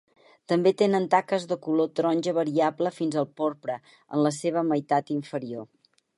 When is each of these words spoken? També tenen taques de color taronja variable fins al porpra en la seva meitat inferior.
També 0.51 0.71
tenen 0.81 1.03
taques 1.13 1.45
de 1.51 1.57
color 1.65 1.91
taronja 1.99 2.33
variable 2.39 2.93
fins 2.97 3.19
al 3.23 3.29
porpra 3.43 3.77
en 3.93 4.27
la 4.29 4.35
seva 4.41 4.67
meitat 4.73 5.15
inferior. 5.21 5.71